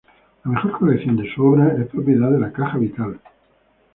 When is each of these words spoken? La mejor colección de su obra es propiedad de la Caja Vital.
La 0.45 0.49
mejor 0.53 0.71
colección 0.79 1.15
de 1.15 1.31
su 1.31 1.43
obra 1.45 1.75
es 1.79 1.85
propiedad 1.89 2.31
de 2.31 2.39
la 2.39 2.51
Caja 2.51 2.79
Vital. 2.79 3.19